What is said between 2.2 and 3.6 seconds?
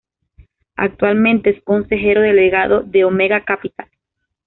delegado de Omega